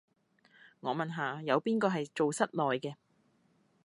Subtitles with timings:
[0.79, 2.95] 我問下，有邊個係做室內嘅